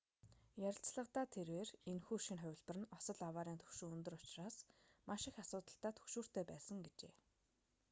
[0.67, 4.55] ярилцлагадаа тэрбээр энэхүү шинэ хувилбар нь осол аваарын түвшин өндөр учраас
[5.09, 7.13] маш их асуудалтай түгшүүртэй байсан гэжээ